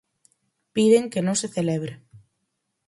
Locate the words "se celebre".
1.41-1.93